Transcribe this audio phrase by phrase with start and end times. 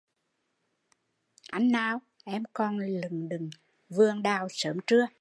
[1.51, 3.49] Chồng con mô có anh nào, em còn lựng đựng
[3.89, 5.07] vườn đào sớm trưa